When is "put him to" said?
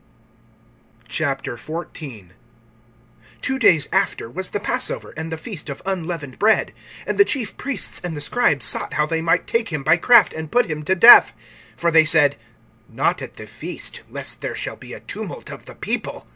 10.51-10.95